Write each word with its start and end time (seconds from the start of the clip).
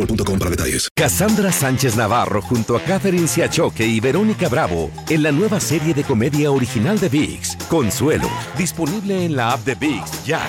boostmobile.com 0.00 0.38
para 0.38 0.50
detalles. 0.50 0.88
Cassandra 0.96 1.52
Sánchez 1.52 1.96
Navarro 1.96 2.42
junto 2.42 2.76
a 2.76 2.80
Catherine 2.80 3.28
Siachoque 3.28 3.86
y 3.86 4.00
Verónica 4.00 4.48
Bravo 4.48 4.90
en 5.08 5.22
la 5.22 5.32
nueva 5.32 5.60
serie 5.60 5.94
de 5.94 6.04
comedia 6.04 6.50
original 6.50 6.98
de 6.98 7.08
VIX, 7.08 7.56
Consuelo, 7.68 8.28
disponible 8.56 9.24
en 9.24 9.36
la 9.36 9.52
app 9.52 9.64
de 9.64 9.74
VIX 9.74 10.24
ya. 10.24 10.40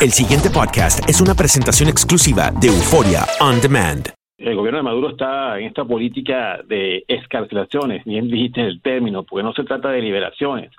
El 0.00 0.12
siguiente 0.12 0.50
podcast 0.50 1.00
es 1.08 1.20
una 1.20 1.34
presentación 1.34 1.88
exclusiva 1.88 2.50
de 2.58 2.68
Euforia 2.68 3.26
On 3.40 3.60
Demand. 3.60 4.19
El 4.40 4.56
gobierno 4.56 4.78
de 4.78 4.84
Maduro 4.84 5.10
está 5.10 5.58
en 5.58 5.66
esta 5.66 5.84
política 5.84 6.60
de 6.66 7.04
escarcelaciones, 7.06 8.02
bien 8.04 8.26
dijiste 8.26 8.62
el 8.62 8.80
término, 8.80 9.22
porque 9.22 9.42
no 9.42 9.52
se 9.52 9.64
trata 9.64 9.90
de 9.90 10.00
liberaciones, 10.00 10.70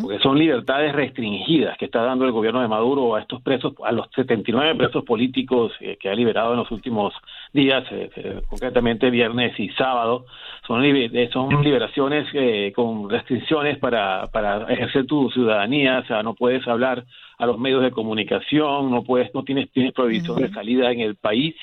porque 0.00 0.20
son 0.20 0.38
libertades 0.38 0.94
restringidas 0.94 1.76
que 1.78 1.86
está 1.86 2.02
dando 2.02 2.26
el 2.26 2.30
gobierno 2.30 2.62
de 2.62 2.68
Maduro 2.68 3.16
a 3.16 3.20
estos 3.20 3.42
presos, 3.42 3.74
a 3.84 3.90
los 3.90 4.06
79 4.14 4.76
presos 4.76 5.04
políticos 5.04 5.72
eh, 5.80 5.96
que 6.00 6.10
ha 6.10 6.14
liberado 6.14 6.52
en 6.52 6.58
los 6.58 6.70
últimos 6.70 7.12
días, 7.52 7.84
eh, 7.90 8.10
eh, 8.16 8.40
concretamente 8.48 9.10
viernes 9.10 9.58
y 9.58 9.68
sábado. 9.70 10.26
Son, 10.66 10.82
son 11.32 11.62
liberaciones 11.64 12.28
con 12.74 13.10
restricciones 13.10 13.78
para, 13.78 14.28
para 14.28 14.72
ejercer 14.72 15.06
tu 15.06 15.30
ciudadanía, 15.30 16.00
o 16.00 16.06
sea, 16.06 16.22
no 16.22 16.34
puedes 16.34 16.66
hablar 16.68 17.04
a 17.42 17.46
los 17.46 17.58
medios 17.58 17.82
de 17.82 17.90
comunicación, 17.90 18.88
no 18.88 19.02
puedes, 19.02 19.34
no 19.34 19.42
tienes, 19.42 19.68
tienes 19.72 19.92
prohibición 19.92 20.40
de 20.40 20.50
salida 20.50 20.92
en 20.92 21.00
el 21.00 21.16
país 21.16 21.56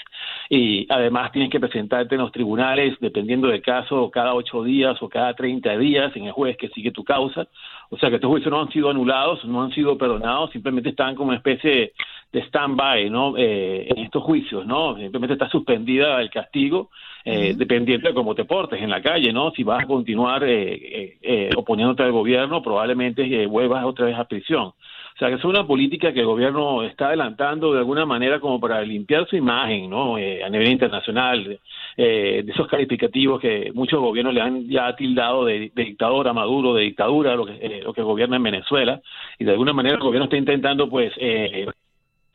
y 0.50 0.86
además 0.90 1.32
tienes 1.32 1.50
que 1.50 1.60
presentarte 1.62 2.16
en 2.16 2.22
los 2.22 2.34
tribunales, 2.34 2.98
dependiendo 3.00 3.48
del 3.48 3.62
caso, 3.62 4.12
cada 4.12 4.34
ocho 4.34 4.62
días 4.62 5.02
o 5.02 5.08
cada 5.08 5.34
treinta 5.36 5.78
días 5.78 6.14
en 6.18 6.26
el 6.26 6.34
juez 6.34 6.58
que 6.58 6.68
sigue 6.68 6.92
tu 6.92 7.06
causa. 7.06 7.48
O 7.90 7.98
sea 7.98 8.10
que 8.10 8.16
estos 8.16 8.30
juicios 8.30 8.52
no 8.52 8.60
han 8.60 8.70
sido 8.72 8.90
anulados, 8.90 9.46
no 9.46 9.64
han 9.64 9.72
sido 9.72 9.98
perdonados, 9.98 10.52
simplemente 10.52 10.90
están 10.90 11.16
como 11.16 11.30
una 11.30 11.38
especie 11.38 11.72
de 11.72 11.94
stand-by, 12.34 13.10
¿no? 13.10 13.36
Eh, 13.38 13.88
en 13.90 14.06
estos 14.06 14.24
juicios, 14.24 14.66
¿no? 14.66 14.96
Simplemente 14.96 15.34
está 15.34 15.50
suspendida 15.50 16.22
el 16.22 16.30
castigo, 16.30 16.90
eh, 17.26 17.54
dependiendo 17.56 18.08
de 18.08 18.14
cómo 18.14 18.36
te 18.36 18.46
portes 18.46 18.82
en 18.82 18.90
la 18.90 19.02
calle, 19.02 19.34
¿no? 19.34 19.52
Si 19.52 19.64
vas 19.64 19.84
a 19.84 19.88
continuar 19.88 20.44
eh, 20.44 21.18
eh 21.22 21.50
oponiéndote 21.56 22.04
al 22.04 22.12
gobierno, 22.12 22.62
probablemente 22.62 23.46
vuelvas 23.48 23.84
otra 23.86 24.06
vez 24.06 24.18
a 24.18 24.26
prisión. 24.26 24.74
O 25.20 25.22
sea, 25.22 25.28
que 25.28 25.36
es 25.36 25.44
una 25.44 25.68
política 25.68 26.14
que 26.14 26.22
el 26.22 26.28
gobierno 26.28 26.82
está 26.82 27.08
adelantando 27.08 27.74
de 27.74 27.80
alguna 27.80 28.06
manera 28.06 28.40
como 28.40 28.58
para 28.58 28.82
limpiar 28.84 29.28
su 29.28 29.36
imagen, 29.36 29.90
¿no? 29.90 30.18
Eh, 30.18 30.42
a 30.42 30.50
nivel 30.50 30.70
internacional, 30.70 31.60
eh, 31.98 32.42
de 32.46 32.50
esos 32.50 32.70
calificativos 32.70 33.42
que 33.42 33.70
muchos 33.74 34.00
gobiernos 34.00 34.34
le 34.34 34.40
han 34.40 34.70
ya 34.70 34.96
tildado 34.96 35.44
de, 35.44 35.74
dictador 35.76 36.30
a 36.30 36.32
Maduro, 36.32 36.74
de 36.74 36.84
dictadura, 36.84 37.36
lo 37.36 37.46
que, 37.46 37.58
eh, 37.60 37.82
lo 37.84 37.92
que 37.92 38.02
gobierna 38.02 38.38
en 38.38 38.44
Venezuela, 38.44 39.02
y 39.38 39.44
de 39.44 39.52
alguna 39.52 39.74
manera 39.74 39.96
el 39.96 40.02
gobierno 40.02 40.24
está 40.24 40.38
intentando, 40.38 40.90
pues, 40.90 41.12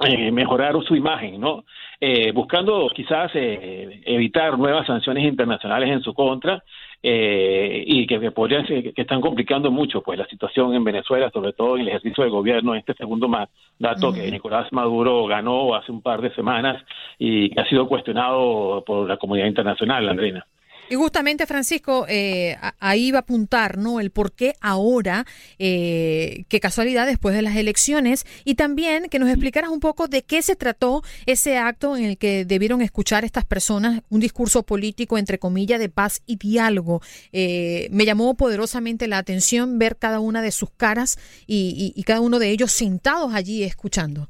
eh, 0.06 0.31
mejorar 0.32 0.75
su 0.84 0.97
imagen, 0.97 1.41
¿no? 1.41 1.65
Eh, 2.00 2.32
buscando 2.32 2.91
quizás 2.94 3.31
eh, 3.34 4.03
evitar 4.04 4.59
nuevas 4.59 4.87
sanciones 4.87 5.25
internacionales 5.25 5.91
en 5.91 6.03
su 6.03 6.12
contra 6.12 6.62
eh, 7.03 7.82
y 7.87 8.06
que, 8.06 8.20
que 8.20 8.31
podrían 8.31 8.66
que 8.66 8.93
están 8.94 9.20
complicando 9.20 9.70
mucho 9.70 10.03
pues 10.03 10.19
la 10.19 10.26
situación 10.26 10.75
en 10.75 10.84
Venezuela, 10.84 11.31
sobre 11.31 11.53
todo 11.53 11.76
en 11.76 11.82
el 11.82 11.88
ejercicio 11.88 12.25
del 12.25 12.32
gobierno, 12.32 12.75
este 12.75 12.94
segundo 12.94 13.28
mandato 13.28 14.12
que 14.12 14.31
Nicolás 14.31 14.72
Maduro 14.72 15.25
ganó 15.26 15.75
hace 15.75 15.93
un 15.93 16.03
par 16.03 16.20
de 16.20 16.34
semanas 16.34 16.82
y 17.19 17.50
que 17.50 17.60
ha 17.60 17.69
sido 17.69 17.87
cuestionado 17.87 18.82
por 18.84 19.09
la 19.09 19.16
comunidad 19.16 19.47
internacional, 19.47 20.09
Andrina. 20.09 20.47
Y 20.91 20.97
justamente, 20.97 21.47
Francisco, 21.47 22.05
eh, 22.09 22.59
ahí 22.78 23.11
va 23.11 23.19
a 23.19 23.21
apuntar, 23.22 23.78
¿no? 23.78 24.00
El 24.00 24.11
por 24.11 24.33
qué 24.33 24.55
ahora, 24.61 25.27
eh, 25.59 26.45
qué 26.49 26.61
casualidad 26.61 27.06
después 27.06 27.34
de 27.34 27.41
las 27.41 27.56
elecciones, 27.56 28.27
y 28.45 28.55
también 28.55 29.09
que 29.09 29.19
nos 29.19 29.31
explicaras 29.31 29.71
un 29.71 29.81
poco 29.81 30.09
de 30.09 30.23
qué 30.23 30.43
se 30.43 30.56
trató 30.56 31.03
ese 31.25 31.56
acto 31.56 31.97
en 31.97 32.05
el 32.05 32.19
que 32.19 32.44
debieron 32.44 32.83
escuchar 32.83 33.25
estas 33.25 33.47
personas 33.47 34.03
un 34.11 34.21
discurso 34.21 34.62
político, 34.62 35.17
entre 35.17 35.39
comillas, 35.39 35.81
de 35.81 35.89
paz 35.89 36.21
y 36.27 36.37
diálogo. 36.37 37.00
Eh, 37.33 37.89
me 37.91 38.05
llamó 38.05 38.34
poderosamente 38.34 39.09
la 39.09 39.19
atención 39.19 39.78
ver 39.78 39.97
cada 39.97 40.21
una 40.21 40.43
de 40.43 40.53
sus 40.53 40.69
caras 40.71 41.19
y 41.47 42.03
cada 42.06 42.21
uno 42.21 42.39
de 42.39 42.50
ellos 42.50 42.73
sentados 42.73 43.33
allí 43.33 43.62
escuchando. 43.62 44.28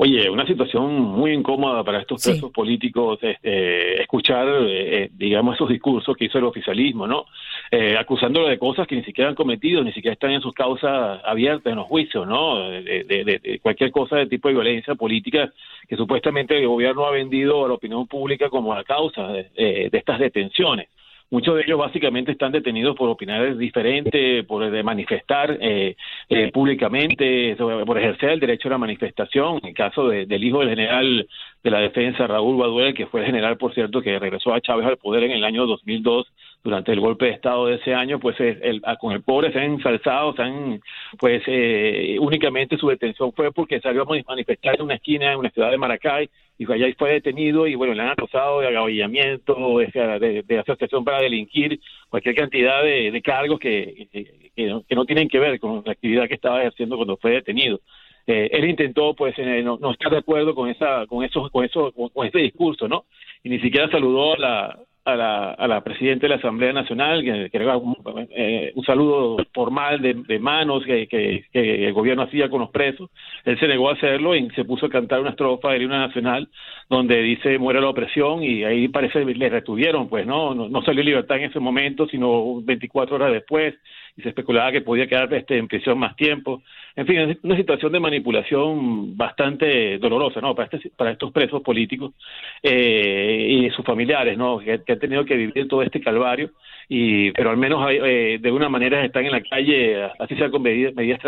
Oye, 0.00 0.30
una 0.30 0.46
situación 0.46 0.94
muy 0.94 1.32
incómoda 1.32 1.82
para 1.82 1.98
estos 1.98 2.22
presos 2.22 2.52
políticos 2.52 3.18
este, 3.20 4.00
escuchar, 4.00 4.46
eh, 4.48 5.10
digamos, 5.12 5.56
esos 5.56 5.68
discursos 5.68 6.16
que 6.16 6.26
hizo 6.26 6.38
el 6.38 6.44
oficialismo, 6.44 7.08
¿no? 7.08 7.26
Eh, 7.68 7.96
acusándolo 7.98 8.46
de 8.46 8.60
cosas 8.60 8.86
que 8.86 8.94
ni 8.94 9.02
siquiera 9.02 9.30
han 9.30 9.34
cometido, 9.34 9.82
ni 9.82 9.92
siquiera 9.92 10.12
están 10.12 10.30
en 10.30 10.40
sus 10.40 10.54
causas 10.54 11.20
abiertas 11.24 11.72
en 11.72 11.78
los 11.78 11.88
juicios, 11.88 12.28
¿no? 12.28 12.70
De, 12.70 13.58
cualquier 13.60 13.90
cosa 13.90 14.14
de 14.14 14.26
tipo 14.26 14.46
de 14.46 14.54
violencia 14.54 14.94
política 14.94 15.52
que 15.88 15.96
supuestamente 15.96 16.56
el 16.56 16.68
gobierno 16.68 17.04
ha 17.04 17.10
vendido 17.10 17.64
a 17.64 17.68
la 17.68 17.74
opinión 17.74 18.06
pública 18.06 18.48
como 18.50 18.72
la 18.76 18.84
causa 18.84 19.26
de 19.32 19.90
estas 19.92 20.20
detenciones. 20.20 20.86
Muchos 21.30 21.56
de 21.56 21.62
ellos 21.62 21.78
básicamente 21.78 22.32
están 22.32 22.52
detenidos 22.52 22.96
por 22.96 23.10
opinar 23.10 23.56
diferente, 23.56 24.44
por 24.44 24.82
manifestar 24.82 25.58
eh, 25.60 25.94
eh, 26.30 26.50
públicamente, 26.50 27.54
por 27.56 27.98
ejercer 27.98 28.30
el 28.30 28.40
derecho 28.40 28.68
a 28.68 28.72
la 28.72 28.78
manifestación. 28.78 29.58
En 29.62 29.68
el 29.68 29.74
caso 29.74 30.08
del 30.08 30.44
hijo 30.44 30.60
del 30.60 30.70
general 30.70 31.28
de 31.62 31.70
la 31.70 31.80
defensa, 31.80 32.26
Raúl 32.26 32.56
Baduel, 32.56 32.94
que 32.94 33.06
fue 33.06 33.20
el 33.20 33.26
general, 33.26 33.58
por 33.58 33.74
cierto, 33.74 34.00
que 34.00 34.18
regresó 34.18 34.54
a 34.54 34.60
Chávez 34.60 34.86
al 34.86 34.96
poder 34.96 35.24
en 35.24 35.32
el 35.32 35.44
año 35.44 35.66
2002 35.66 36.26
durante 36.64 36.92
el 36.92 37.00
golpe 37.00 37.26
de 37.26 37.32
Estado 37.32 37.66
de 37.66 37.76
ese 37.76 37.94
año, 37.94 38.18
pues 38.18 38.38
el, 38.40 38.82
con 39.00 39.12
el 39.12 39.22
pobre 39.22 39.52
se 39.52 39.58
han 39.58 39.72
ensalzado, 39.72 40.34
se 40.34 40.42
han, 40.42 40.80
pues 41.18 41.42
eh, 41.46 42.16
únicamente 42.20 42.76
su 42.76 42.88
detención 42.88 43.32
fue 43.32 43.52
porque 43.52 43.80
salió 43.80 44.02
a 44.02 44.22
manifestar 44.28 44.74
en 44.74 44.82
una 44.82 44.94
esquina 44.94 45.32
en 45.32 45.38
una 45.38 45.50
ciudad 45.50 45.70
de 45.70 45.78
Maracay 45.78 46.28
y 46.58 46.70
allá 46.70 46.92
fue 46.98 47.12
detenido 47.12 47.66
y 47.66 47.76
bueno, 47.76 47.94
le 47.94 48.02
han 48.02 48.10
acusado 48.10 48.60
de 48.60 48.66
agavillamiento, 48.66 49.78
de, 49.78 50.58
asociación 50.58 51.04
para 51.04 51.20
delinquir, 51.20 51.80
cualquier 52.08 52.34
cantidad 52.34 52.82
de, 52.82 53.22
cargos 53.22 53.60
que, 53.60 54.08
que, 54.56 54.94
no, 54.94 55.04
tienen 55.04 55.28
que 55.28 55.38
ver 55.38 55.60
con 55.60 55.82
la 55.86 55.92
actividad 55.92 56.26
que 56.26 56.34
estaba 56.34 56.60
ejerciendo 56.60 56.96
cuando 56.96 57.16
fue 57.16 57.30
detenido. 57.30 57.80
Eh, 58.26 58.50
él 58.52 58.68
intentó 58.68 59.14
pues 59.14 59.34
eh, 59.38 59.62
no, 59.62 59.78
no, 59.80 59.92
estar 59.92 60.10
de 60.10 60.18
acuerdo 60.18 60.54
con 60.54 60.68
esa 60.68 61.06
con 61.06 61.24
eso 61.24 61.48
con 61.48 61.64
eso 61.64 61.92
con, 61.92 62.26
ese 62.26 62.40
discurso 62.40 62.86
no 62.86 63.06
y 63.42 63.48
ni 63.48 63.58
siquiera 63.58 63.90
saludó 63.90 64.34
a 64.34 64.38
la 64.38 64.78
a 65.08 65.16
la, 65.16 65.50
a 65.52 65.66
la 65.66 65.82
presidenta 65.82 66.26
de 66.26 66.28
la 66.30 66.36
Asamblea 66.36 66.72
Nacional, 66.72 67.24
que, 67.24 67.50
que 67.50 67.66
un, 67.66 67.96
eh, 68.30 68.72
un, 68.74 68.84
saludo 68.84 69.38
formal 69.54 70.02
de, 70.02 70.38
manos 70.38 70.84
que, 70.84 71.06
que, 71.08 71.46
el 71.52 71.92
gobierno 71.92 72.24
hacía 72.24 72.50
con 72.50 72.60
los 72.60 72.70
presos. 72.70 73.10
Él 73.44 73.58
se 73.58 73.68
negó 73.68 73.88
a 73.88 73.94
hacerlo 73.94 74.36
y 74.36 74.50
se 74.50 74.64
puso 74.64 74.86
a 74.86 74.90
cantar 74.90 75.20
una 75.20 75.30
estrofa 75.30 75.70
del 75.72 75.82
himno 75.82 75.98
nacional 75.98 76.48
donde 76.90 77.22
dice 77.22 77.58
muere 77.58 77.80
la 77.80 77.88
opresión 77.88 78.42
y 78.42 78.64
ahí 78.64 78.88
parece 78.88 79.24
le 79.24 79.48
retuvieron, 79.48 80.08
pues 80.08 80.26
no, 80.26 80.54
no, 80.54 80.68
no 80.68 80.82
salió 80.82 81.02
libertad 81.02 81.38
en 81.38 81.44
ese 81.44 81.60
momento, 81.60 82.06
sino 82.08 82.60
24 82.62 83.16
horas 83.16 83.32
después 83.32 83.74
y 84.18 84.22
se 84.22 84.30
especulaba 84.30 84.72
que 84.72 84.80
podía 84.80 85.06
quedar 85.06 85.32
este, 85.32 85.56
en 85.56 85.68
prisión 85.68 85.98
más 85.98 86.16
tiempo. 86.16 86.62
En 86.98 87.06
fin, 87.06 87.16
es 87.18 87.38
una 87.44 87.56
situación 87.56 87.92
de 87.92 88.00
manipulación 88.00 89.16
bastante 89.16 89.98
dolorosa, 89.98 90.40
¿no? 90.40 90.52
Para, 90.56 90.68
este, 90.72 90.90
para 90.90 91.12
estos 91.12 91.30
presos 91.30 91.62
políticos 91.62 92.12
eh, 92.60 93.46
y 93.48 93.70
sus 93.70 93.84
familiares, 93.84 94.36
¿no? 94.36 94.58
Que, 94.58 94.72
han 94.72 94.98
tenido 94.98 95.24
que 95.24 95.36
vivir 95.36 95.68
todo 95.68 95.84
este 95.84 96.00
calvario, 96.00 96.50
y 96.88 97.30
pero 97.30 97.50
al 97.50 97.56
menos 97.56 97.88
eh, 97.88 98.40
de 98.42 98.50
una 98.50 98.68
manera 98.68 99.04
están 99.04 99.24
en 99.24 99.30
la 99.30 99.42
calle, 99.42 100.08
así 100.18 100.34
sea 100.34 100.50
con 100.50 100.60
medidas, 100.60 100.92
medidas 100.96 101.20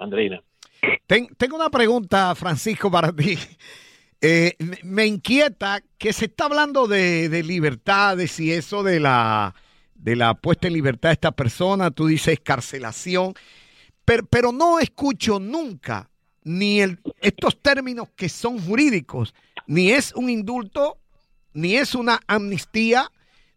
Andreina. 0.00 0.42
tengo 1.06 1.54
una 1.54 1.70
pregunta, 1.70 2.34
Francisco, 2.34 2.90
para 2.90 3.12
ti. 3.12 3.36
Eh, 4.20 4.54
me 4.82 5.06
inquieta 5.06 5.82
que 5.98 6.12
se 6.12 6.24
está 6.24 6.46
hablando 6.46 6.88
de, 6.88 7.28
de 7.28 7.44
libertades 7.44 8.40
y 8.40 8.50
eso 8.50 8.82
de 8.82 8.98
la, 8.98 9.54
de 9.94 10.16
la 10.16 10.34
puesta 10.34 10.66
en 10.66 10.74
libertad 10.74 11.10
de 11.10 11.14
esta 11.14 11.30
persona, 11.30 11.92
tú 11.92 12.08
dices 12.08 12.34
escarcelación, 12.34 13.34
pero, 14.04 14.24
pero 14.26 14.52
no 14.52 14.78
escucho 14.78 15.38
nunca 15.38 16.10
ni 16.44 16.80
el, 16.80 16.98
estos 17.20 17.60
términos 17.60 18.08
que 18.16 18.28
son 18.28 18.58
jurídicos, 18.58 19.34
ni 19.66 19.90
es 19.90 20.12
un 20.14 20.30
indulto, 20.30 20.96
ni 21.52 21.76
es 21.76 21.94
una 21.94 22.18
amnistía, 22.26 23.04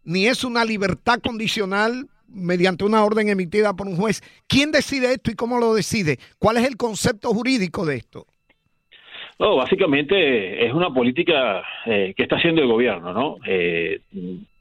ni 0.04 0.26
es 0.26 0.44
una 0.44 0.64
libertad 0.64 1.20
condicional 1.20 2.06
mediante 2.28 2.84
una 2.84 3.04
orden 3.04 3.28
emitida 3.28 3.74
por 3.74 3.86
un 3.86 3.96
juez. 3.96 4.22
¿Quién 4.48 4.72
decide 4.72 5.12
esto 5.12 5.30
y 5.30 5.34
cómo 5.34 5.58
lo 5.58 5.74
decide? 5.74 6.18
¿Cuál 6.38 6.56
es 6.58 6.66
el 6.66 6.76
concepto 6.76 7.30
jurídico 7.30 7.86
de 7.86 7.96
esto? 7.96 8.26
No, 9.38 9.56
básicamente 9.56 10.64
es 10.64 10.72
una 10.72 10.92
política 10.92 11.62
eh, 11.86 12.14
que 12.16 12.22
está 12.22 12.36
haciendo 12.36 12.62
el 12.62 12.68
gobierno, 12.68 13.12
¿no? 13.12 13.36
Eh, 13.46 14.00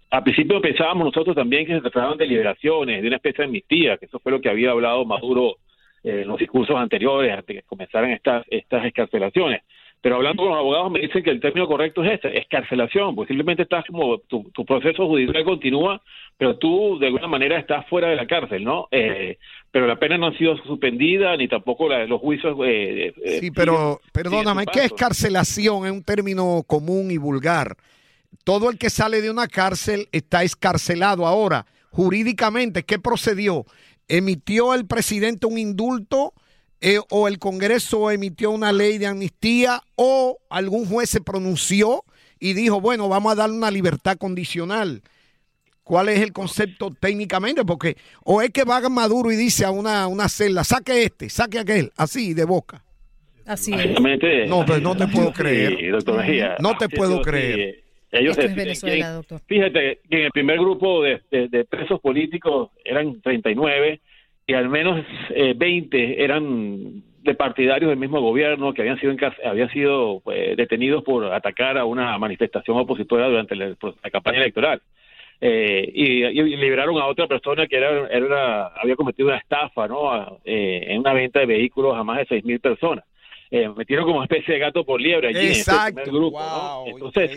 al 0.10 0.24
principio 0.24 0.62
pensábamos 0.62 1.06
nosotros 1.06 1.36
también 1.36 1.66
que 1.66 1.74
se 1.74 1.82
trataban 1.82 2.18
de 2.18 2.26
liberaciones, 2.26 3.02
de 3.02 3.08
una 3.08 3.18
especie 3.18 3.44
de 3.44 3.46
amnistía, 3.46 3.98
que 3.98 4.06
eso 4.06 4.20
fue 4.20 4.32
lo 4.32 4.42
que 4.42 4.50
había 4.50 4.72
hablado 4.72 5.06
Maduro 5.06 5.58
en 6.04 6.28
los 6.28 6.38
discursos 6.38 6.76
anteriores, 6.76 7.32
antes 7.32 7.48
de 7.48 7.62
que 7.62 7.68
comenzaran 7.68 8.12
estas, 8.12 8.46
estas 8.50 8.86
escarcelaciones. 8.86 9.62
Pero 10.04 10.18
hablando 10.18 10.44
con 10.44 10.52
los 10.52 10.60
abogados 10.60 10.92
me 10.92 11.00
dicen 11.00 11.24
que 11.24 11.30
el 11.30 11.40
término 11.40 11.66
correcto 11.66 12.04
es 12.04 12.16
este, 12.16 12.38
escarcelación, 12.38 13.16
pues 13.16 13.30
simplemente 13.30 13.64
estás 13.64 13.86
como, 13.86 14.18
tu, 14.18 14.52
tu 14.54 14.66
proceso 14.66 15.08
judicial 15.08 15.46
continúa, 15.46 16.02
pero 16.38 16.58
tú 16.58 17.00
de 17.00 17.08
alguna 17.08 17.28
manera 17.28 17.58
estás 17.58 17.88
fuera 17.88 18.10
de 18.10 18.18
la 18.18 18.28
cárcel, 18.28 18.66
¿no? 18.66 18.90
Eh, 18.92 19.38
pero 19.72 19.88
la 19.88 19.96
pena 19.96 20.18
no 20.18 20.28
ha 20.28 20.38
sido 20.38 20.58
suspendida, 20.58 21.38
ni 21.38 21.48
tampoco 21.48 21.88
la, 21.88 22.06
los 22.06 22.20
juicios... 22.20 22.58
Eh, 22.66 23.14
eh, 23.24 23.40
sí, 23.40 23.50
pero 23.52 24.02
perdóname, 24.12 24.66
¿qué 24.66 24.84
escarcelación? 24.84 25.86
Es 25.86 25.92
un 25.94 26.04
término 26.04 26.64
común 26.68 27.10
y 27.10 27.18
vulgar. 27.18 27.78
Todo 28.44 28.70
el 28.70 28.78
que 28.78 28.90
sale 28.90 29.22
de 29.22 29.32
una 29.32 29.48
cárcel 29.48 30.10
está 30.12 30.44
escarcelado 30.44 31.26
ahora. 31.26 31.66
Jurídicamente, 31.92 32.84
¿qué 32.84 33.00
procedió? 33.00 33.64
¿Emitió 34.08 34.74
el 34.74 34.86
presidente 34.86 35.48
un 35.48 35.58
indulto? 35.58 36.34
Eh, 36.86 37.00
o 37.10 37.30
el 37.30 37.40
Congreso 37.40 38.12
emitió 38.12 38.52
una 38.52 38.74
ley 38.74 38.98
de 38.98 39.08
amnistía 39.08 39.82
o 39.96 40.40
algún 40.50 40.86
juez 40.86 41.10
se 41.10 41.22
pronunció 41.22 42.04
y 42.40 42.52
dijo, 42.52 42.82
bueno, 42.82 43.08
vamos 43.08 43.32
a 43.32 43.36
darle 43.36 43.56
una 43.56 43.72
libertad 43.72 44.18
condicional. 44.18 45.02
¿Cuál 45.84 46.10
es 46.10 46.20
el 46.20 46.34
concepto 46.34 46.94
técnicamente? 47.00 47.64
Porque 47.64 47.96
o 48.26 48.42
es 48.42 48.50
que 48.50 48.66
va 48.66 48.82
Maduro 48.90 49.32
y 49.32 49.38
dice 49.38 49.64
a 49.64 49.72
una, 49.72 50.08
una 50.08 50.28
celda, 50.28 50.66
saque 50.66 51.04
este, 51.04 51.30
saque 51.30 51.60
aquel, 51.60 51.94
así 51.96 52.34
de 52.34 52.44
boca. 52.44 52.84
Así 53.46 53.74
es. 53.74 54.00
No, 54.50 54.66
pero 54.66 54.80
no 54.80 54.96
te 54.96 55.08
puedo 55.08 55.32
creer. 55.32 55.92
doctor 55.92 56.18
Mejía. 56.18 56.56
No 56.60 56.78
te 56.78 56.90
puedo 56.90 57.22
creer. 57.22 57.83
Ellos 58.14 58.38
Esto 58.38 58.50
es 58.50 58.56
Venezuela, 58.56 59.10
doctor. 59.10 59.42
Fíjate 59.48 60.00
que 60.10 60.20
en 60.20 60.26
el 60.26 60.32
primer 60.32 60.60
grupo 60.60 61.02
de, 61.02 61.22
de 61.32 61.66
presos 61.66 62.00
políticos 62.00 62.70
eran 62.86 63.20
39 63.22 64.00
y 64.46 64.54
al 64.54 64.70
menos 64.70 65.04
eh, 65.30 65.54
20 65.56 66.24
eran 66.24 67.04
de 67.22 67.36
partidarios 67.36 67.90
del 67.90 67.98
mismo 67.98 68.20
gobierno 68.22 68.74
que 68.74 68.82
habían 68.82 69.00
sido 69.00 69.16
habían 69.46 69.70
sido 69.70 70.20
pues, 70.24 70.58
detenidos 70.58 71.04
por 71.04 71.26
atacar 71.34 71.78
a 71.78 71.86
una 71.86 72.18
manifestación 72.18 72.78
opositora 72.78 73.30
durante 73.30 73.56
la, 73.56 73.76
campaña 74.12 74.40
electoral. 74.40 74.82
Eh, 75.40 75.92
y, 75.94 76.56
liberaron 76.56 76.98
a 77.02 77.08
otra 77.08 77.28
persona 77.28 77.68
que 77.68 77.78
era, 77.78 78.08
era 78.08 78.68
había 78.68 78.96
cometido 78.96 79.30
una 79.30 79.38
estafa 79.38 79.88
no 79.88 80.40
eh, 80.46 80.86
en 80.88 81.00
una 81.00 81.14
venta 81.14 81.40
de 81.40 81.46
vehículos 81.46 81.96
a 81.98 82.04
más 82.04 82.20
de 82.20 82.26
seis 82.26 82.46
mil 82.46 82.60
personas 82.60 83.04
eh, 83.54 83.70
metieron 83.70 84.06
como 84.06 84.24
especie 84.24 84.56
de 84.56 84.60
gato 84.60 84.84
por 84.84 85.00
liebre 85.00 85.28
allí 85.28 85.48
Exacto. 85.50 86.02
en 86.04 86.12
grupo 86.12 86.40
entonces 86.88 87.32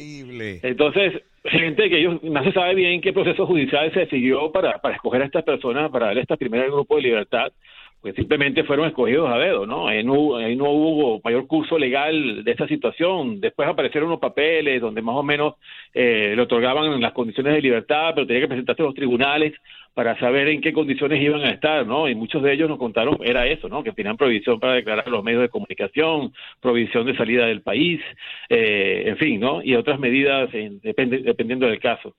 entonces 0.63 1.23
gente 1.45 1.91
que 1.91 1.99
ellos 1.99 2.23
no 2.23 2.43
se 2.43 2.53
sabe 2.53 2.75
bien 2.75 3.03
qué 3.03 3.13
proceso 3.13 3.47
judicial 3.47 3.93
se 3.93 4.07
siguió 4.07 4.51
para, 4.51 4.79
para 4.79 4.97
escoger 4.97 5.23
a 5.23 5.27
estas 5.27 5.45
personas, 5.45 5.91
para 5.91 6.07
darle 6.07 6.23
este 6.23 6.37
primer 6.37 6.71
grupo 6.71 6.97
de 6.97 7.03
libertad, 7.03 7.53
pues 8.01 8.15
simplemente 8.15 8.65
fueron 8.65 8.87
escogidos 8.87 9.29
a 9.31 9.39
dedo, 9.39 9.67
¿no? 9.67 9.89
Ahí 9.89 10.05
no, 10.05 10.15
no 10.15 10.71
hubo 10.71 11.21
mayor 11.25 11.47
curso 11.47 11.79
legal 11.79 12.45
de 12.45 12.51
esta 12.51 12.69
situación. 12.69 13.41
Después 13.41 13.69
aparecieron 13.69 14.09
unos 14.09 14.21
papeles 14.21 14.81
donde 14.81 15.03
más 15.03 15.17
o 15.17 15.23
menos 15.23 15.55
eh, 15.93 16.35
le 16.37 16.43
otorgaban 16.43 17.01
las 17.01 17.13
condiciones 17.13 17.55
de 17.55 17.63
libertad, 17.63 18.13
pero 18.15 18.27
tenía 18.27 18.43
que 18.43 18.49
presentarse 18.49 18.83
a 18.83 18.87
los 18.87 18.95
tribunales 18.95 19.55
para 19.95 20.19
saber 20.19 20.49
en 20.49 20.61
qué 20.61 20.75
condiciones 20.75 21.23
iban 21.23 21.41
a 21.41 21.51
estar, 21.51 21.87
¿no? 21.87 22.07
Y 22.07 22.15
muchos 22.15 22.43
de 22.43 22.53
ellos 22.53 22.69
nos 22.69 22.79
contaron, 22.79 23.17
era 23.25 23.47
eso, 23.47 23.69
¿no? 23.69 23.83
Que 23.83 23.93
tenían 23.93 24.19
provisión 24.19 24.61
para 24.61 24.75
declarar 24.75 25.09
los 25.09 25.25
medios 25.25 25.41
de 25.41 25.49
comunicación, 25.49 26.35
provisión 26.61 27.07
de 27.07 27.17
salida 27.17 27.47
del 27.47 27.63
país, 27.63 28.03
eh, 28.51 29.05
en 29.07 29.17
fin, 29.17 29.41
¿no? 29.41 29.63
Y 29.63 29.75
otras 29.75 29.99
medidas 29.99 30.51
dependiendo 30.53 31.67
del 31.67 31.81
caso. 31.81 32.15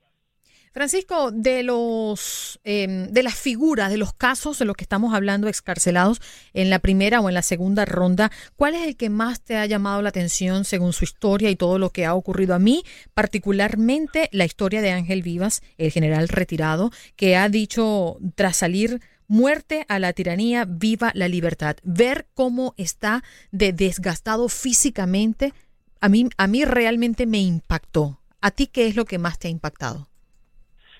Francisco, 0.72 1.30
de 1.30 1.62
los 1.62 2.60
em, 2.64 3.08
de 3.08 3.22
las 3.22 3.34
figuras, 3.34 3.90
de 3.90 3.96
los 3.96 4.12
casos 4.12 4.58
de 4.58 4.64
los 4.64 4.76
que 4.76 4.84
estamos 4.84 5.14
hablando 5.14 5.48
excarcelados 5.48 6.20
en 6.52 6.70
la 6.70 6.78
primera 6.78 7.20
o 7.20 7.28
en 7.28 7.34
la 7.34 7.42
segunda 7.42 7.84
ronda, 7.84 8.30
¿cuál 8.56 8.74
es 8.74 8.86
el 8.86 8.96
que 8.96 9.10
más 9.10 9.40
te 9.40 9.56
ha 9.56 9.66
llamado 9.66 10.02
la 10.02 10.10
atención 10.10 10.64
según 10.64 10.92
su 10.92 11.04
historia 11.04 11.50
y 11.50 11.56
todo 11.56 11.78
lo 11.78 11.90
que 11.90 12.06
ha 12.06 12.14
ocurrido 12.14 12.54
a 12.54 12.58
mí? 12.58 12.84
Particularmente 13.14 14.28
la 14.32 14.44
historia 14.44 14.82
de 14.82 14.92
Ángel 14.92 15.22
Vivas, 15.22 15.62
el 15.78 15.90
general 15.90 16.28
retirado, 16.28 16.90
que 17.16 17.36
ha 17.36 17.48
dicho 17.48 18.18
tras 18.34 18.56
salir 18.56 19.00
muerte 19.28 19.84
a 19.88 19.98
la 19.98 20.12
tiranía, 20.12 20.64
viva 20.64 21.12
la 21.14 21.28
libertad. 21.28 21.76
Ver 21.84 22.26
cómo 22.34 22.74
está 22.76 23.22
de 23.52 23.72
desgastado 23.72 24.48
físicamente, 24.48 25.52
a 26.00 26.08
mí, 26.08 26.28
a 26.36 26.46
mí 26.46 26.64
realmente 26.64 27.26
me 27.26 27.38
impactó. 27.38 28.20
¿A 28.40 28.50
ti 28.50 28.66
qué 28.66 28.86
es 28.86 28.96
lo 28.96 29.04
que 29.04 29.18
más 29.18 29.38
te 29.38 29.48
ha 29.48 29.50
impactado? 29.50 30.08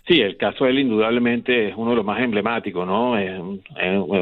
Sí, 0.08 0.22
el 0.22 0.38
caso 0.38 0.64
de 0.64 0.70
él 0.70 0.78
indudablemente 0.78 1.68
es 1.68 1.74
uno 1.76 1.90
de 1.90 1.96
los 1.96 2.04
más 2.04 2.18
emblemáticos, 2.22 2.86
¿no? 2.86 3.12
Un, 3.12 3.60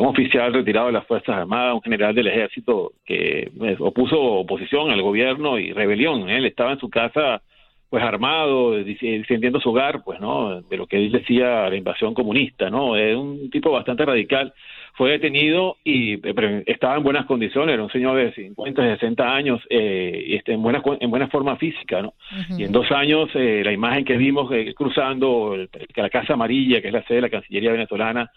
oficial 0.05 0.53
retirado 0.53 0.89
de 0.89 0.93
las 0.95 1.07
Fuerzas 1.07 1.37
Armadas, 1.37 1.75
un 1.75 1.83
general 1.83 2.13
del 2.13 2.27
ejército 2.27 2.93
que 3.05 3.53
pues, 3.57 3.77
opuso 3.81 4.21
oposición 4.21 4.91
al 4.91 5.01
gobierno 5.01 5.61
y 5.61 5.73
rebelión. 5.73 6.29
Él 6.29 6.45
estaba 6.45 6.73
en 6.73 6.81
su 6.81 6.91
casa 6.91 7.41
pues 7.89 8.03
armado, 8.03 8.73
defendiendo 8.73 9.61
su 9.61 9.71
hogar, 9.71 10.03
pues, 10.05 10.21
¿no? 10.21 10.61
De 10.63 10.77
lo 10.77 10.87
que 10.87 10.97
él 10.97 11.13
decía 11.13 11.69
la 11.69 11.77
invasión 11.77 12.15
comunista, 12.15 12.69
¿no? 12.69 12.97
Es 12.97 13.17
un 13.17 13.51
tipo 13.51 13.71
bastante 13.71 14.05
radical 14.05 14.53
fue 14.97 15.11
detenido 15.11 15.77
y 15.85 16.15
eh, 16.15 16.65
estaba 16.67 16.97
en 16.97 17.03
buenas 17.03 17.27
condiciones, 17.27 17.75
era 17.75 17.83
un 17.83 17.91
señor 17.91 18.17
de 18.17 18.33
50, 18.33 18.83
60 18.99 19.25
años 19.25 19.61
eh, 19.69 20.25
y 20.27 20.37
este, 20.37 20.55
en, 20.55 20.63
buena, 20.63 20.83
en 21.01 21.11
buena 21.11 21.29
forma 21.29 21.57
física, 21.57 22.01
¿no? 22.01 22.15
Y 22.57 22.65
en 22.65 22.73
dos 22.73 22.91
años 22.91 23.29
eh, 23.35 23.63
la 23.63 23.73
imagen 23.73 24.07
que 24.07 24.17
vimos 24.17 24.51
eh, 24.53 24.73
cruzando 24.75 25.55
la 25.95 26.11
Casa 26.11 26.33
Amarilla, 26.33 26.81
que 26.81 26.89
es 26.89 26.95
la 26.95 27.03
sede 27.05 27.17
de 27.17 27.23
la 27.23 27.31
Cancillería 27.31 27.73
venezolana, 27.73 28.31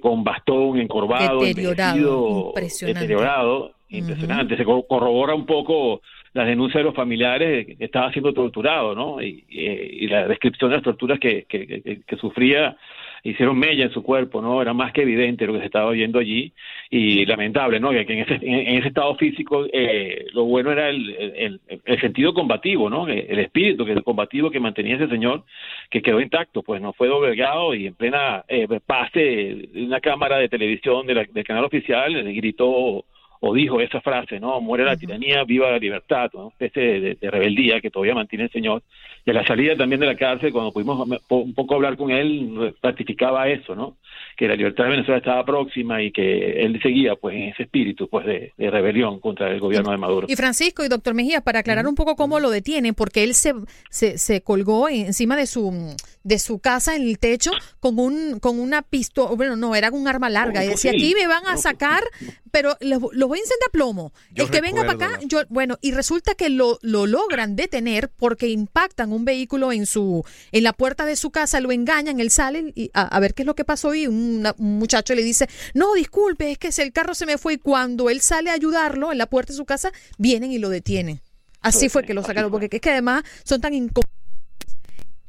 con 0.00 0.22
bastón 0.22 0.78
encorvado, 0.78 1.40
deteriorado, 1.42 2.52
deteriorado, 2.54 3.72
impresionante, 3.88 4.56
se 4.56 4.64
corrobora 4.64 5.34
un 5.34 5.46
poco 5.46 6.02
la 6.32 6.44
denuncia 6.44 6.78
de 6.78 6.84
los 6.84 6.94
familiares 6.94 7.66
que 7.66 7.84
estaba 7.84 8.12
siendo 8.12 8.32
torturado, 8.32 8.94
¿no? 8.94 9.20
Y, 9.20 9.44
y, 9.48 10.06
la 10.06 10.28
descripción 10.28 10.70
de 10.70 10.76
las 10.76 10.84
torturas 10.84 11.18
que, 11.18 11.44
que, 11.48 12.16
sufría 12.20 12.76
hicieron 13.22 13.58
mella 13.58 13.84
en 13.84 13.92
su 13.92 14.02
cuerpo, 14.02 14.40
¿no? 14.40 14.62
Era 14.62 14.72
más 14.72 14.92
que 14.92 15.02
evidente 15.02 15.46
lo 15.46 15.54
que 15.54 15.60
se 15.60 15.66
estaba 15.66 15.90
viendo 15.90 16.20
allí 16.20 16.52
y 16.88 17.26
lamentable, 17.26 17.80
¿no? 17.80 17.90
Que 17.90 18.02
en 18.02 18.18
ese, 18.20 18.88
estado 18.88 19.16
físico 19.16 19.66
eh, 19.72 20.26
lo 20.32 20.44
bueno 20.44 20.70
era 20.70 20.88
el, 20.88 21.60
el, 21.84 22.00
sentido 22.00 22.32
combativo, 22.32 22.88
¿no? 22.88 23.08
El 23.08 23.38
espíritu 23.40 23.84
que 23.84 23.92
el 23.92 24.04
combativo 24.04 24.50
que 24.50 24.60
mantenía 24.60 24.96
ese 24.96 25.08
señor 25.08 25.44
que 25.90 26.00
quedó 26.00 26.20
intacto, 26.20 26.62
pues 26.62 26.80
no 26.80 26.92
fue 26.92 27.08
doblegado 27.08 27.74
y 27.74 27.88
en 27.88 27.94
plena 27.94 28.44
eh, 28.48 28.68
pase 28.86 29.20
de 29.20 29.84
una 29.84 30.00
cámara 30.00 30.38
de 30.38 30.48
televisión 30.48 31.06
de 31.06 31.26
del 31.30 31.44
canal 31.44 31.64
oficial 31.64 32.22
gritó 32.34 33.04
o 33.40 33.54
dijo 33.54 33.80
esa 33.80 34.00
frase, 34.02 34.38
¿no? 34.38 34.60
Muere 34.60 34.84
la 34.84 34.96
tiranía, 34.96 35.44
viva 35.44 35.70
la 35.70 35.78
libertad, 35.78 36.30
¿no? 36.34 36.48
Especie 36.48 37.16
de, 37.18 37.30
rebeldía 37.30 37.80
que 37.80 37.90
todavía 37.90 38.14
mantiene 38.14 38.44
el 38.44 38.50
Señor. 38.50 38.82
Y 39.24 39.30
a 39.30 39.34
la 39.34 39.46
salida 39.46 39.76
también 39.76 40.00
de 40.00 40.06
la 40.06 40.16
cárcel, 40.16 40.52
cuando 40.52 40.72
pudimos 40.72 41.08
un 41.28 41.54
poco 41.54 41.74
hablar 41.74 41.96
con 41.96 42.10
él, 42.10 42.74
ratificaba 42.82 43.48
eso, 43.48 43.74
¿no? 43.74 43.96
Que 44.36 44.46
la 44.46 44.56
libertad 44.56 44.84
de 44.84 44.90
Venezuela 44.90 45.18
estaba 45.18 45.44
próxima 45.44 46.02
y 46.02 46.10
que 46.12 46.62
él 46.62 46.80
seguía, 46.82 47.16
pues, 47.16 47.34
en 47.34 47.42
ese 47.44 47.62
espíritu, 47.62 48.08
pues, 48.08 48.26
de, 48.26 48.52
rebelión 48.58 49.20
contra 49.20 49.50
el 49.50 49.58
gobierno 49.58 49.90
de 49.90 49.96
Maduro. 49.96 50.26
Y 50.28 50.36
Francisco 50.36 50.84
y 50.84 50.88
doctor 50.88 51.14
Mejía, 51.14 51.40
para 51.40 51.60
aclarar 51.60 51.86
un 51.86 51.94
poco 51.94 52.16
cómo 52.16 52.40
lo 52.40 52.50
detiene, 52.50 52.92
porque 52.92 53.24
él 53.24 53.34
se, 53.34 53.54
se, 53.88 54.18
se 54.18 54.42
colgó 54.42 54.88
encima 54.88 55.36
de 55.36 55.46
su 55.46 55.94
de 56.22 56.38
su 56.38 56.58
casa 56.58 56.96
en 56.96 57.02
el 57.02 57.18
techo 57.18 57.50
con 57.80 57.98
un 57.98 58.40
con 58.40 58.60
una 58.60 58.82
pistola, 58.82 59.34
bueno, 59.34 59.56
no, 59.56 59.74
era 59.74 59.90
un 59.90 60.06
arma 60.06 60.28
larga. 60.28 60.64
Y 60.64 60.68
decía, 60.68 60.90
aquí 60.90 61.14
me 61.14 61.26
van 61.26 61.46
a 61.46 61.56
sacar, 61.56 62.02
pero 62.50 62.76
los, 62.80 63.00
los 63.12 63.28
voy 63.28 63.38
a 63.38 63.42
encender 63.42 63.68
a 63.68 63.72
plomo. 63.72 64.12
Yo 64.32 64.44
el 64.44 64.50
que 64.50 64.60
venga 64.60 64.82
para 64.84 64.92
acá, 65.14 65.20
yo, 65.26 65.40
bueno, 65.48 65.78
y 65.80 65.92
resulta 65.92 66.34
que 66.34 66.50
lo, 66.50 66.78
lo 66.82 67.06
logran 67.06 67.56
detener 67.56 68.10
porque 68.10 68.48
impactan 68.48 69.12
un 69.12 69.24
vehículo 69.24 69.72
en 69.72 69.86
su 69.86 70.22
en 70.52 70.62
la 70.62 70.72
puerta 70.74 71.06
de 71.06 71.16
su 71.16 71.30
casa, 71.30 71.60
lo 71.60 71.72
engañan, 71.72 72.20
él 72.20 72.30
sale 72.30 72.72
y 72.74 72.90
a, 72.92 73.02
a 73.02 73.20
ver 73.20 73.32
qué 73.34 73.42
es 73.42 73.46
lo 73.46 73.54
que 73.54 73.64
pasó 73.64 73.94
y 73.94 74.06
una- 74.06 74.54
un 74.58 74.78
muchacho 74.78 75.14
le 75.14 75.22
dice, 75.22 75.48
no, 75.74 75.94
disculpe, 75.94 76.50
es 76.52 76.58
que 76.58 76.68
el 76.82 76.92
carro 76.92 77.14
se 77.14 77.24
me 77.26 77.38
fue 77.38 77.54
y 77.54 77.58
cuando 77.58 78.10
él 78.10 78.20
sale 78.20 78.50
a 78.50 78.54
ayudarlo 78.54 79.10
en 79.12 79.18
la 79.18 79.26
puerta 79.26 79.52
de 79.52 79.56
su 79.56 79.64
casa, 79.64 79.90
vienen 80.18 80.52
y 80.52 80.58
lo 80.58 80.68
detienen. 80.68 81.20
Así 81.62 81.88
fue 81.90 82.04
que 82.04 82.14
lo 82.14 82.22
sacaron, 82.22 82.50
porque 82.50 82.68
es 82.70 82.80
que 82.80 82.90
además 82.90 83.22
son 83.44 83.60
tan 83.60 83.74
incómodos 83.74 84.10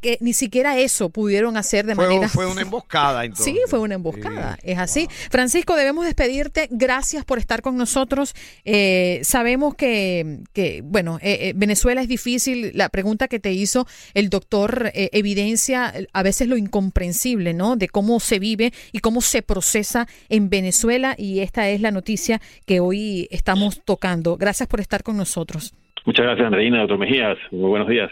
que 0.01 0.17
ni 0.19 0.33
siquiera 0.33 0.77
eso 0.77 1.09
pudieron 1.09 1.57
hacer 1.57 1.85
de 1.85 1.95
Fue, 1.95 2.07
manera... 2.07 2.27
fue 2.27 2.45
una 2.45 2.61
emboscada 2.61 3.25
entonces. 3.25 3.41
Sí, 3.51 3.59
fue 3.67 3.79
una 3.79 3.95
emboscada, 3.95 4.57
es 4.63 4.77
así. 4.77 5.07
Francisco, 5.29 5.75
debemos 5.75 6.05
despedirte. 6.05 6.67
Gracias 6.71 7.25
por 7.25 7.37
estar 7.37 7.61
con 7.61 7.75
nosotros. 7.75 8.33
Eh, 8.65 9.19
sabemos 9.23 9.75
que, 9.75 10.39
que 10.53 10.81
bueno, 10.83 11.17
eh, 11.21 11.49
eh, 11.49 11.53
Venezuela 11.55 12.01
es 12.01 12.07
difícil. 12.07 12.71
La 12.73 12.89
pregunta 12.89 13.27
que 13.27 13.39
te 13.39 13.51
hizo 13.51 13.87
el 14.13 14.29
doctor 14.29 14.91
eh, 14.93 15.09
evidencia 15.13 15.93
a 16.13 16.23
veces 16.23 16.47
lo 16.47 16.57
incomprensible, 16.57 17.53
¿no? 17.53 17.75
De 17.75 17.89
cómo 17.89 18.19
se 18.19 18.39
vive 18.39 18.71
y 18.91 18.99
cómo 18.99 19.21
se 19.21 19.41
procesa 19.41 20.07
en 20.29 20.49
Venezuela. 20.49 21.15
Y 21.17 21.39
esta 21.39 21.69
es 21.69 21.81
la 21.81 21.91
noticia 21.91 22.41
que 22.65 22.79
hoy 22.79 23.27
estamos 23.31 23.81
tocando. 23.83 24.37
Gracias 24.37 24.67
por 24.67 24.79
estar 24.79 25.03
con 25.03 25.17
nosotros. 25.17 25.73
Muchas 26.05 26.25
gracias, 26.25 26.47
Andreina, 26.47 26.79
doctor 26.79 26.97
Mejías. 26.97 27.37
Muy 27.51 27.69
buenos 27.69 27.87
días. 27.87 28.11